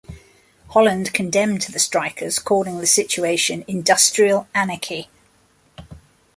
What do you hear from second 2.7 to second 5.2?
the situation "industrial anarchy".